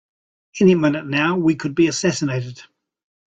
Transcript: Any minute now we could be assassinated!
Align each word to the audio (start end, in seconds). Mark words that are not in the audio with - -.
Any 0.59 0.73
minute 0.73 1.05
now 1.05 1.37
we 1.37 1.53
could 1.53 1.75
be 1.75 1.85
assassinated! 1.87 2.59